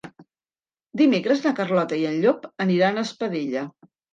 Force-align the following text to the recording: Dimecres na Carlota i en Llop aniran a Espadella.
Dimecres 1.01 1.45
na 1.45 1.53
Carlota 1.61 2.01
i 2.05 2.09
en 2.13 2.17
Llop 2.25 2.51
aniran 2.67 2.99
a 3.03 3.07
Espadella. 3.11 3.71